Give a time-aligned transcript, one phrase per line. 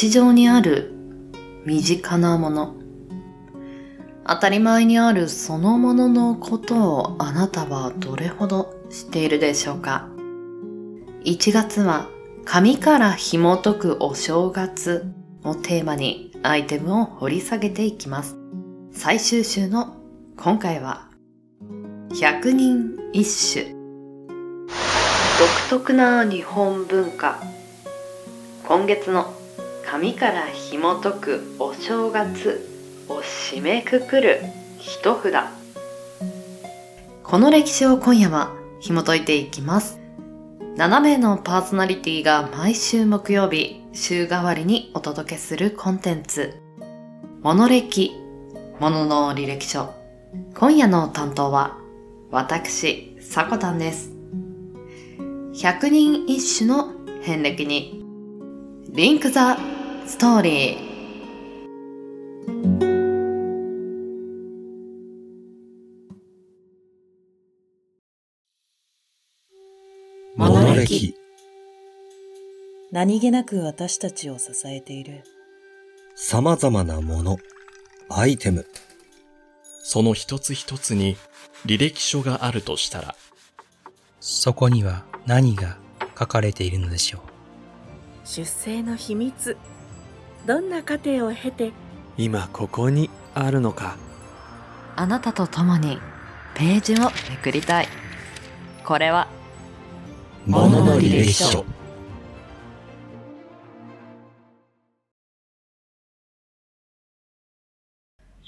[0.00, 0.92] 日常にある
[1.66, 2.76] 身近なもの。
[4.24, 10.08] 当たり前にあるそのもののことをあなたはどれほど知っているでしょうか
[11.24, 12.06] ?1 月は
[12.44, 15.12] 紙から紐解くお正月
[15.42, 18.36] をテーマにアイテムを掘り下げていきます。
[18.92, 19.96] 最終週の
[20.36, 21.08] 今回は
[22.20, 23.74] 百人一首
[25.40, 27.42] 独特な日本文化
[28.64, 29.34] 今月の
[29.90, 32.68] 紙から紐解くお正月
[33.08, 34.42] を締めくくる
[34.78, 35.32] 一札。
[37.22, 39.98] この歴史を今夜は紐解いていきます。
[40.76, 46.60] 7名のパーソナリティが毎週木曜日週替わりにお届けするコンテンツ。
[47.40, 48.12] モノ歴
[48.80, 49.94] ものの履歴書。
[50.54, 51.78] 今夜の担当は
[52.30, 54.12] 私、さこたんです。
[55.54, 58.04] 百人一首の遍歴に、
[58.90, 59.56] リンクザ
[60.08, 60.88] ストーリー。
[70.34, 71.14] モノ歴
[72.90, 75.24] 何気なく私たちを支えている
[76.14, 77.36] 様々なもの、
[78.08, 78.64] アイテム。
[79.82, 81.18] その一つ一つに
[81.66, 83.14] 履歴書があるとしたら、
[84.20, 85.76] そこには何が
[86.18, 87.20] 書かれているのでしょう。
[88.24, 89.58] 出生の秘密。
[90.46, 91.72] どんな過程を経て、
[92.16, 93.96] 今ここにあるのか？
[94.96, 95.98] あなたと共に
[96.54, 97.88] ページをめくりたい。
[98.84, 99.28] これは、
[100.46, 101.64] ものの履歴書。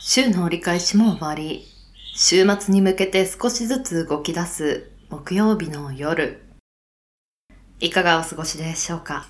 [0.00, 1.64] 週の折り返しも終わり、
[2.14, 6.42] 週末に向けて少しずつ動き出す木曜日の夜。
[7.80, 9.28] いかがお過ごしでしょうか？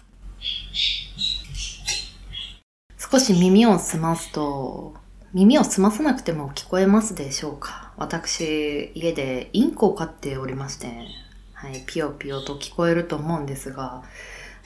[3.10, 4.94] 少し耳を澄ますと、
[5.34, 7.92] 耳を澄まさなくても聞こえますでしょうか？
[7.98, 10.88] 私、家でインコを飼っておりまして、
[11.52, 14.04] はい、ピヨピヨと聞こえると思うんですが、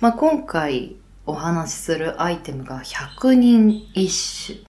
[0.00, 0.94] まあ、今回
[1.26, 4.08] お話しするアイテムが百人一
[4.46, 4.60] 首。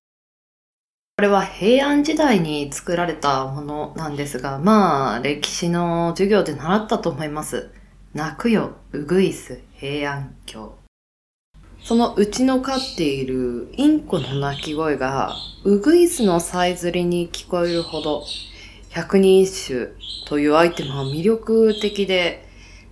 [1.17, 7.69] これは平安時代に作られたものなんですが、まあ、歴史の授業で習ったと思います。
[8.15, 10.78] 泣くよ、うぐいす、平安京。
[11.89, 15.33] そのうちの飼っているインコの鳴き声が、
[15.63, 18.23] うぐいすのさえずりに聞こえるほど、
[18.89, 19.87] 百人一首
[20.27, 22.47] というアイテムは魅力的で、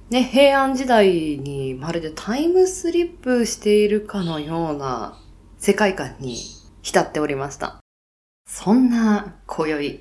[0.09, 5.22] ね、平安時代にまるでタイムスリップしているかのような
[5.59, 6.36] 世界観に
[6.81, 7.78] 浸っておりました。
[8.50, 10.00] そんな今宵、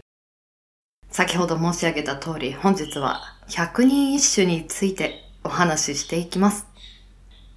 [1.10, 6.66] 先ほど申し上げた通り本日は百人一首についてお話ししていきます。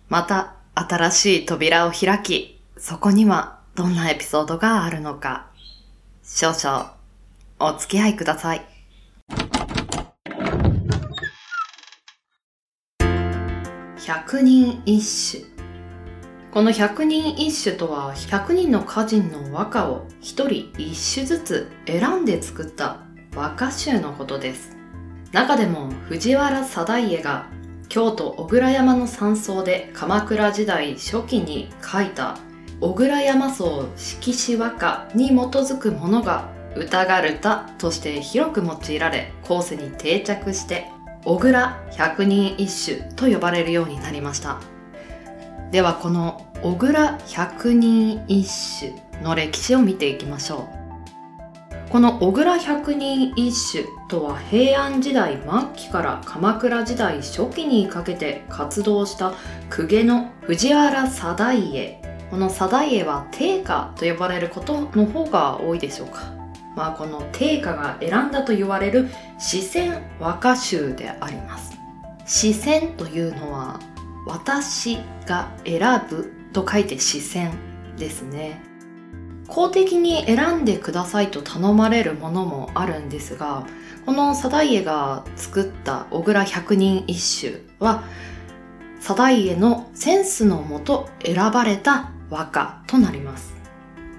[0.09, 5.47] また新しい扉を開き、そこにはどんなエピソードがあるのか、
[6.23, 6.95] 少々
[7.59, 8.65] お付き合いください。
[14.05, 15.03] 百人一
[15.39, 15.45] 首
[16.51, 20.45] この百人一首とは100人の歌人の和歌を1人
[20.77, 23.01] 1首ずつ選んで作った
[23.35, 24.75] 和歌集のことです
[25.31, 27.49] 中でも藤原定家が
[27.89, 32.37] 京都小倉山の山荘で鎌倉時代初期に書いた
[32.79, 40.85] 小倉山荘色紙和歌に基づくものが歌がるたとして広く用いられ後世に定着して
[41.25, 44.61] 小倉百人一首と呼ばれるようになりました。
[45.71, 48.47] ではこの小倉百人一
[48.79, 50.78] 首の歴史を見ていきましょう。
[51.89, 59.33] この小倉百人一首とは平安時代末期から鎌倉時代初期にかけて活動した
[59.75, 61.99] 公家の藤原定家。
[62.29, 66.31] この定家は定家と呼ばれることの方が多いでしょうか。
[66.75, 69.09] まあこの定家が選んだと言われる
[69.39, 71.75] 四川和歌集であります。
[72.27, 73.79] 四川というのは
[74.27, 77.51] 私が選ぶと書いて視線
[77.97, 78.68] ですね。
[79.49, 83.65] 公的に選んでくださいと頼まれるものもあるんですが、
[84.05, 88.03] この定家が作った小倉百人一首は、
[89.01, 93.53] 定家のセンスのもと選ばれた和歌となります。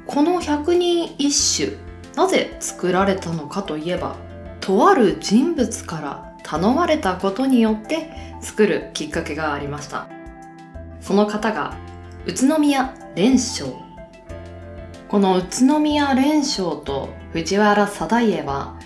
[0.06, 1.32] この百人一
[1.64, 1.76] 首、
[2.16, 4.16] なぜ作られたのかといえば、
[4.60, 8.10] とある人物から頼まれたことによって
[8.40, 10.08] 作るきっかけがありました。
[11.00, 11.76] その方が
[12.26, 13.89] 宇都宮蓮章
[15.10, 18.78] この宇都宮蓮章と藤原定家は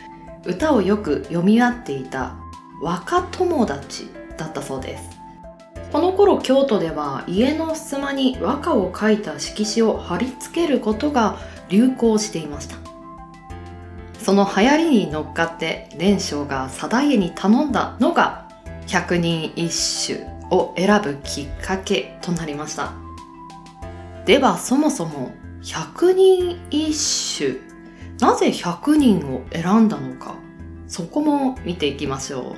[0.47, 2.37] 歌をよく読み合っていた
[2.81, 5.05] 若友達だったそうです。
[5.93, 11.37] この頃京都では家の襖に和歌を書いた色紙を貼り付けることが
[11.69, 12.77] 流行していました。
[14.19, 18.49] その流行りに乗っかって蓮生が定家に頼んだのが
[18.87, 19.71] 百人一
[20.15, 22.95] 首を選ぶきっかけとなりました。
[24.25, 25.31] ではそもそも
[25.73, 27.61] 百人一首。
[28.21, 30.37] なぜ100人を選んだのか。
[30.87, 32.55] そこも見ていきましょ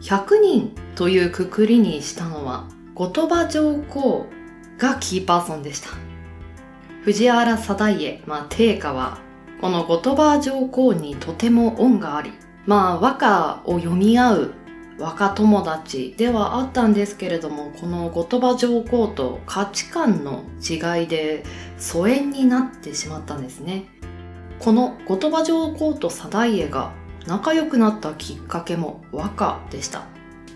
[0.00, 0.02] う。
[0.02, 4.26] 100人というくくりにしたのは後鳥羽上皇
[4.76, 5.90] がキーパーソンでした。
[7.04, 9.18] 藤原定家、まあ、定家は
[9.60, 12.32] この後鳥羽上皇にとても恩があり
[12.66, 14.54] まあ和歌を読み合う
[14.98, 21.44] 若友達ではあったんですけれどもこの後鳥羽上皇と価値観の違いで
[21.78, 23.86] 疎遠になってしまったんですね。
[24.58, 26.92] この後鳥羽上皇と定家が
[27.26, 30.04] 仲良くなったきっかけも和歌でした。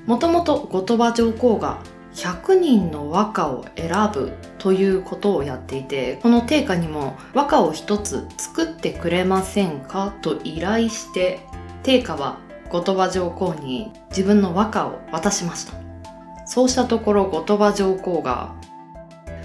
[0.07, 1.79] もともと後鳥羽上皇が
[2.15, 11.41] 100人の和歌を選ぶということをやっていてこの定家にも和歌を一つ作ってくれませんかと依頼して
[11.83, 12.39] 定家は
[12.71, 15.75] 後鳥羽上皇に自分の和歌を渡しました。
[16.47, 18.55] そうしたところ後鳥羽上皇が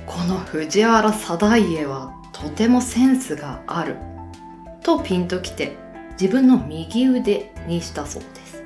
[0.06, 3.98] この藤原定家はとてもセンスがある
[4.82, 5.76] とピンときて
[6.20, 8.64] 自分の右腕にしたそうです。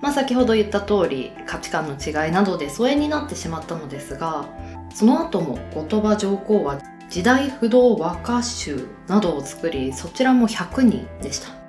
[0.00, 4.48] まあ先ほど言った通り価値観の違いなどで疎遠になってしまったのですが
[4.94, 6.80] その後も後鳥羽上皇は
[7.10, 11.59] 時代不動和歌集などを作りそちらも100人でした。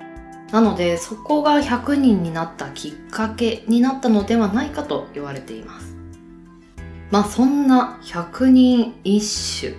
[0.52, 5.96] なのでそこが100人になったきっかけになったのではないかと言われています。
[7.10, 9.22] まあそんな100人一
[9.60, 9.74] 首。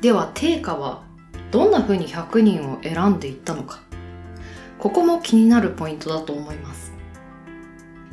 [0.00, 1.02] では定家は
[1.50, 3.80] どんな風に100人を選んでいったのか。
[4.78, 6.92] ここも気になるポイントだと思います。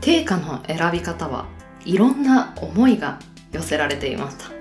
[0.01, 1.47] 定家の選び方は
[1.85, 3.19] いろんな思いが
[3.53, 4.51] 寄せられていました。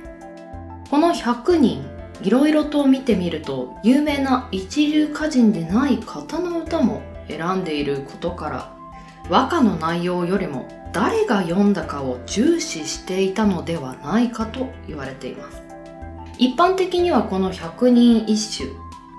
[0.88, 8.76] この100人いろいろと見てみると有名な一流歌人でない方の歌も選んでいることから
[9.30, 15.62] 和歌の内容よりも誰が読んだかを重視していたのではないかと言われています。
[16.38, 18.70] 一般的にはこの百人一首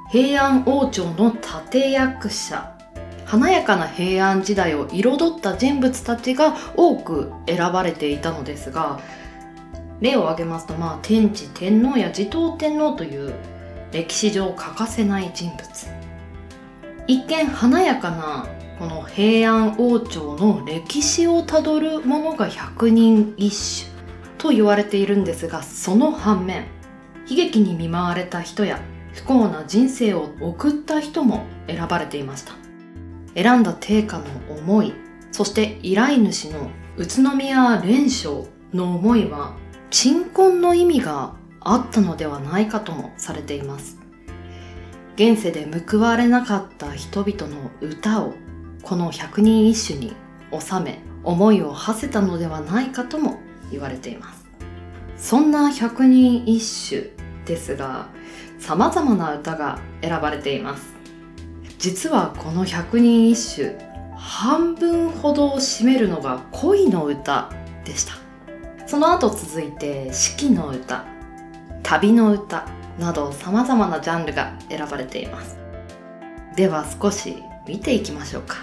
[0.10, 2.76] 平安王朝の立役者
[3.26, 9.00] 華やかな平安時代を彩った人物たちが多く選ばれていたのですが
[10.02, 13.34] 例を挙げますと、まあ、天智天皇や持統天皇という
[13.92, 15.60] 歴史上欠かせない人物。
[17.08, 18.48] 一見華やかな
[18.78, 23.92] この平安王朝の歴史をたどるものが百人一首
[24.38, 26.66] と言われているんですがその反面
[27.28, 28.80] 悲劇に見舞われた人や
[29.14, 32.54] 不幸な人生を送った人も選ばれていました。
[33.36, 34.94] 選んだ定家の思い
[35.32, 39.56] そして依頼主の宇都宮蓮生の思いは
[39.92, 43.98] 鎮魂の意味があったのではないかともされています。
[45.16, 48.36] 現世で報われなかった人々の歌を
[48.84, 50.14] この百人一首に
[50.58, 53.40] 収め思いを馳せたのではないかとも
[53.72, 54.46] 言われています。
[55.18, 57.12] そんな百人一首
[57.46, 58.08] ですが
[58.60, 60.94] 様々な歌が選ばれています。
[61.78, 63.76] 実はこの百人一首
[64.16, 67.50] 半分ほどを占めるのが恋の歌
[67.84, 68.19] でした。
[68.90, 71.06] その後続いて四季の歌
[71.84, 72.66] 旅の歌
[72.98, 75.60] など様々なジャンルが選ばれています。
[76.56, 78.56] では少し見ていきましょうか。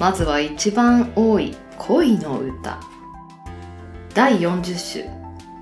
[0.00, 2.80] まずは一番多い恋の歌。
[4.14, 5.10] 第40首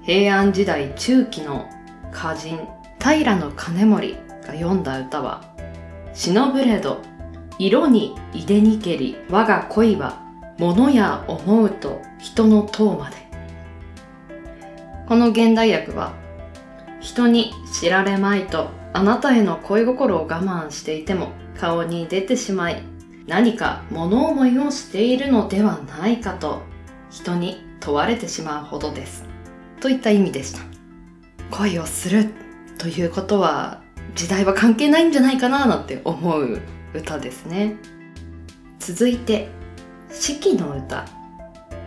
[0.05, 1.69] 平安時代中期の
[2.13, 2.69] 歌人
[3.01, 4.15] 平兼盛
[4.47, 5.43] が読んだ歌は
[6.15, 7.01] 「忍ぶれど
[7.59, 10.23] 色にいでにけり我が恋は
[10.61, 13.17] 物や思うと人の塔まで」
[15.15, 16.13] この現代訳は
[17.01, 22.83] 人に知られまいとあなたへの恋心を我慢していても顔に出てしまい
[23.29, 26.63] 何か物思いをしているのではないかと
[27.13, 29.25] 人に問われてしまうほどです。
[29.79, 30.59] といった意味でした。
[31.57, 32.33] 恋をする
[32.79, 33.83] ということは
[34.17, 36.61] 時代は関係ないんじゃないかななんて思う
[36.93, 37.77] 歌ですね。
[38.81, 39.49] 続いて
[40.11, 41.05] 四季の歌。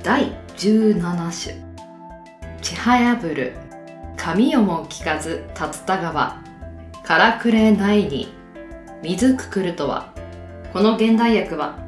[0.02, 1.67] 第17首。
[2.68, 3.54] ちはやぶる。
[4.18, 6.44] 神よも聞かず竜田川。
[7.02, 8.34] からくれないに。
[9.02, 10.14] 水くくるとは。
[10.74, 11.80] この現代訳は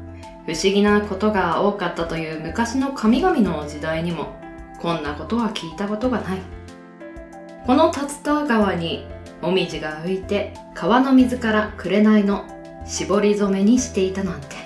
[0.46, 4.28] 不思議なことが多かったという昔の神々の時代にも
[4.80, 6.38] こんなことは聞いたことがない。
[7.66, 9.06] この竜田川に
[9.42, 12.46] もみじが浮いて川の水から紅の。
[12.86, 14.56] 絞り染めにしていたなんて。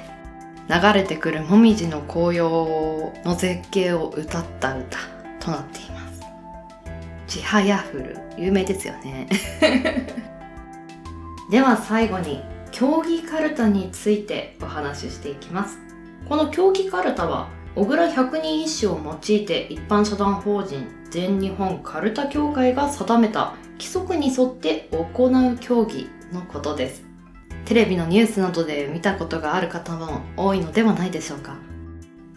[0.68, 4.98] 流れてくるもみじの紅葉の絶景を歌った歌
[5.40, 5.93] となっています。
[7.34, 9.28] ちはやふる、有名ですよね。
[11.50, 15.78] では最後に、競技カルタについてお話ししていきます。
[16.28, 27.04] この競技カルタは、小倉百人一首を用いて一般社団法人全日本カルタ協会が定めた規則に沿って行う競技のことです。
[27.64, 31.56] テレビのニュースなどで見たことがある方も多いのではないでしょうか。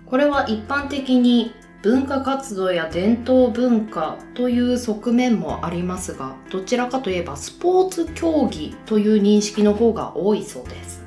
[0.07, 11.05] これは一般的に文化活動や伝統文化という側面もありますが、どちらかといえばスポーツ競技という認識の方が多いそうです。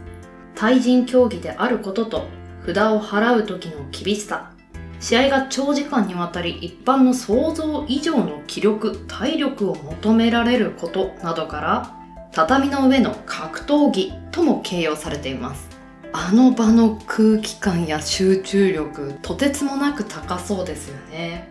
[0.55, 2.27] 対人競技であることと
[2.67, 4.53] 札を払う時の厳しさ、
[5.01, 11.97] 試合が長時間にわたり一般の想像以上の気力、体力を求められることなどから、
[12.33, 15.70] 畳の上の格闘技とも形容されています。
[16.13, 21.49] あの場の空気感や集中力、とてつもなく高そうですよね。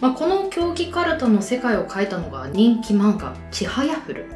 [0.00, 4.26] まあ、この競技カルタの世界を描いたのが人気漫画「ちはやふる」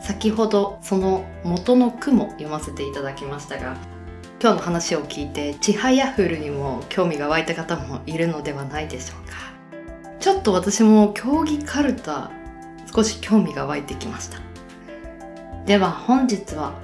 [0.00, 3.78] 先ほどその元の句も読ませていただきましたが
[4.38, 9.36] 今日の話を聞いてちはやふるにも興味が湧いた方もいるのではないでしょうか。
[10.20, 12.30] ちょっと私も競技カルタ
[12.94, 14.38] 少し興味が湧いてきました。
[15.64, 16.74] では本日は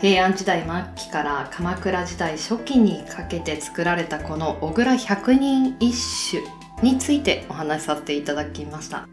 [0.00, 5.92] 平安時代末期から鎌倉時代初期にかけて作られたこの小倉百人一
[6.30, 9.08] 首についてお話しさせていただきました。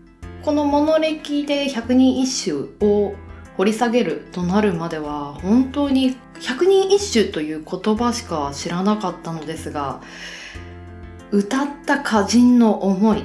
[0.46, 3.16] この物歴で百人一首を
[3.58, 10.02] 掘り下げるとなるまでは本当に百人一首という言葉しか知らなかったのですが
[11.32, 13.24] 歌った歌人の思い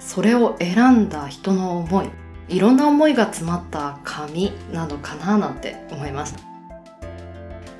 [0.00, 2.10] それを選んだ人の思い
[2.50, 6.49] いろんな思いが詰まった紙なのかななんて思いました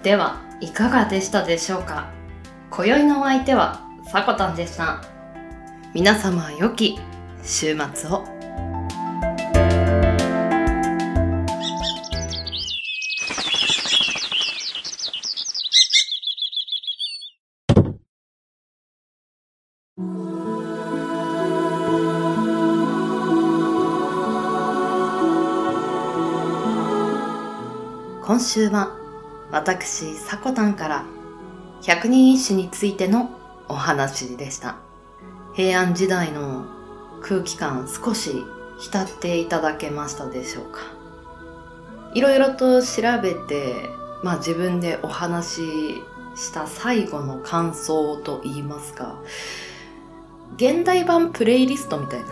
[0.03, 2.11] ではいかがでしたでしょうか？
[2.71, 3.81] 今宵のお相手は
[4.11, 5.03] さこたんでした。
[5.93, 6.99] 皆様良き
[7.43, 8.25] 週末を。
[28.25, 29.00] 今週は
[29.53, 31.05] 私さこたんから
[31.83, 33.31] 百人一首についての
[33.69, 34.77] お話でした。
[35.55, 36.67] 平安時代の
[37.23, 38.45] 空気感少し
[38.79, 40.81] 浸っていただけましたでしょうか。
[42.15, 43.89] いろいろと調べて
[44.23, 46.03] まあ自分でお話し
[46.37, 49.17] した最後の感想と言いますか
[50.57, 52.27] 現代版プレイリストみたいな。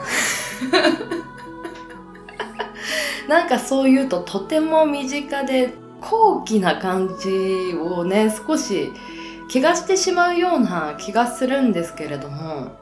[3.29, 5.75] なんかそう言うととても身近で
[6.09, 8.91] 高貴な感じをね少し
[9.49, 12.73] 気がしてしまうような気がするんですけれども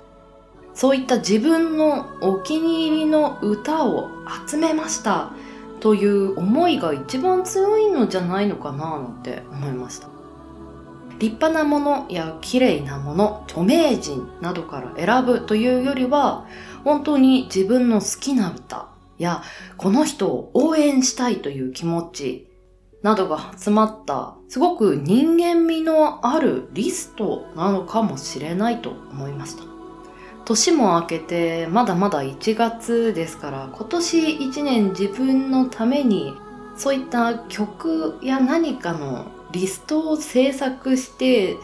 [0.75, 4.11] そういった自分のお気に入りの歌を
[4.47, 5.33] 集めました
[5.80, 10.09] という思いが一番強いのじゃないのかななんて思いました。
[11.18, 16.47] 立派なものや綺麗なもの著名人などから選ぶというよりは
[16.85, 19.42] 本当に自分の好きな歌や
[19.78, 22.47] この人を応援したいという気持ち
[23.02, 29.64] などが詰まったすごく人間味のあるリストなのかもしれないと思いました。
[30.44, 36.34] 年も明けてまだまだ1月ですから今年1年自分のために
[36.76, 41.56] そういった曲や何かのリストを制作して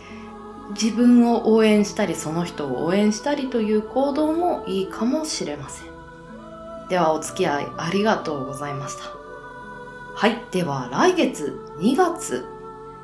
[0.70, 5.92] 自分を応援したりその人を応援したりという行動もいいかもしれません。
[6.88, 9.21] ではお付き合いありがとうございました。
[10.14, 10.44] はい。
[10.50, 12.44] では来月2月、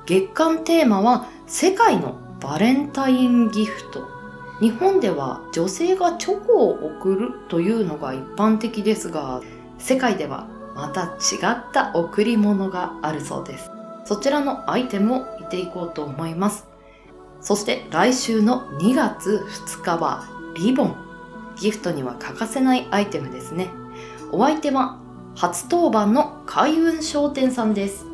[0.07, 4.07] 月間テーマは世界のバレンタインギフト。
[4.61, 9.41] 日本では女性がチョコを贈るというのが一般的ですが、
[9.79, 13.71] 世界ではまた違った贈り物があるそうです。
[14.05, 16.67] そちらのアイテムを見ていこうと思います。
[17.41, 20.25] そして来週の2月2日は
[20.57, 20.97] リボン。
[21.57, 23.71] ギフトには欠かせないアイテムですね。
[24.31, 24.98] お相手は
[25.39, 28.05] 初当番の開運商店さんです。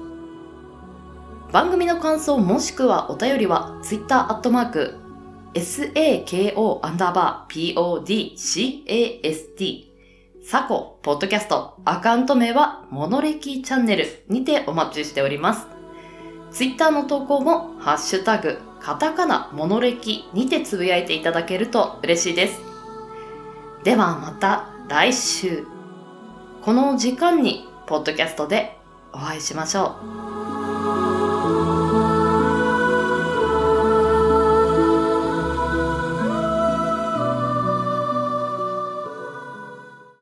[1.52, 4.98] 番組の感想もしくはお便りは Twitter アットマーク
[5.54, 7.74] SAKO アンダーバー
[8.84, 9.84] PODCAST
[10.44, 15.66] サコポッドキャストアカウント名はモノレキチャンネルにてお待ちしております。
[16.50, 22.60] Twitter の投稿もハッシュタグカタカナモノレキにてつぶやいていただけると嬉しいです。
[23.82, 25.73] ではまた来週。
[26.64, 28.78] この時間に、ポッドキャストで
[29.12, 29.96] お会いしましょ
[30.30, 30.33] う。